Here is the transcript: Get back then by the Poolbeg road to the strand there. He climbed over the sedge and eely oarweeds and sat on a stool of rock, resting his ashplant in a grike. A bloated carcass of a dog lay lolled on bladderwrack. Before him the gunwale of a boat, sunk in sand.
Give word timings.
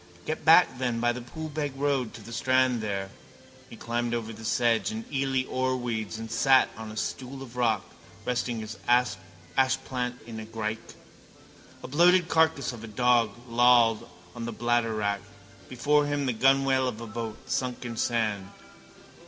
Get 0.25 0.43
back 0.43 0.79
then 0.79 0.99
by 0.99 1.11
the 1.11 1.21
Poolbeg 1.21 1.73
road 1.77 2.15
to 2.15 2.21
the 2.23 2.33
strand 2.33 2.81
there. 2.81 3.11
He 3.69 3.75
climbed 3.75 4.15
over 4.15 4.33
the 4.33 4.43
sedge 4.43 4.89
and 4.89 5.05
eely 5.13 5.45
oarweeds 5.47 6.17
and 6.17 6.31
sat 6.31 6.69
on 6.75 6.91
a 6.91 6.97
stool 6.97 7.43
of 7.43 7.55
rock, 7.55 7.83
resting 8.25 8.61
his 8.61 8.77
ashplant 9.55 10.19
in 10.25 10.39
a 10.39 10.45
grike. 10.45 10.95
A 11.83 11.87
bloated 11.87 12.29
carcass 12.29 12.73
of 12.73 12.83
a 12.83 12.87
dog 12.87 13.29
lay 13.47 13.57
lolled 13.57 14.09
on 14.33 14.47
bladderwrack. 14.47 15.21
Before 15.69 16.07
him 16.07 16.25
the 16.25 16.33
gunwale 16.33 16.87
of 16.87 16.99
a 16.99 17.05
boat, 17.05 17.37
sunk 17.47 17.85
in 17.85 17.95
sand. 17.95 18.49